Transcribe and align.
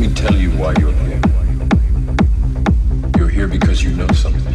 me 0.00 0.14
tell 0.14 0.34
you 0.34 0.50
why 0.52 0.74
you're 0.78 0.92
here. 0.92 1.20
You're 3.18 3.28
here 3.28 3.46
because 3.46 3.82
you 3.82 3.90
know 3.90 4.08
something. 4.14 4.49